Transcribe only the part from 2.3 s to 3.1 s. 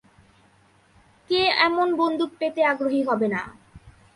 পেতে আগ্রহী